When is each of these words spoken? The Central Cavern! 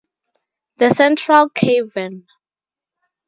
The 0.77 0.89
Central 0.89 1.49
Cavern! 1.51 2.25